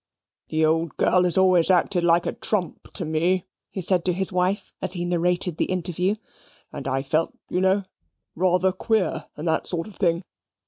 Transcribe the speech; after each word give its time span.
"The 0.49 0.65
old 0.65 0.97
girl 0.97 1.25
has 1.25 1.37
always 1.37 1.69
acted 1.69 2.03
like 2.03 2.25
a 2.25 2.33
trump 2.33 2.91
to 2.93 3.05
me," 3.05 3.45
he 3.69 3.81
said 3.83 4.03
to 4.05 4.13
his 4.13 4.31
wife, 4.31 4.73
as 4.81 4.93
he 4.93 5.05
narrated 5.05 5.57
the 5.57 5.65
interview, 5.65 6.15
"and 6.73 6.87
I 6.87 7.03
felt, 7.03 7.35
you 7.51 7.61
know, 7.61 7.83
rather 8.33 8.71
queer, 8.71 9.27
and 9.37 9.47
that 9.47 9.67
sort 9.67 9.87
of 9.87 9.97
thing. 9.97 10.23